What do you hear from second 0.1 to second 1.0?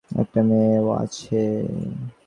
ওখানে একটা মেয়েও